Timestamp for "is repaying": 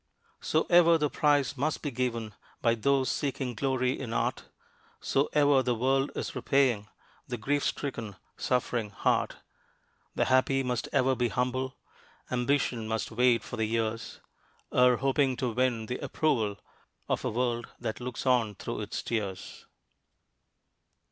6.15-6.87